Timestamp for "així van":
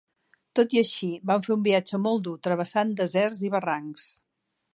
0.81-1.43